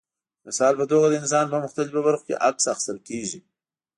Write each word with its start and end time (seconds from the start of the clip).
د 0.43 0.43
مثال 0.47 0.73
په 0.79 0.85
توګه 0.91 1.05
د 1.09 1.13
انسان 1.21 1.45
په 1.49 1.57
مختلفو 1.63 2.05
برخو 2.07 2.25
کې 2.27 2.41
عکس 2.47 2.63
اخیستل 2.73 2.97
کېږي. 3.07 3.39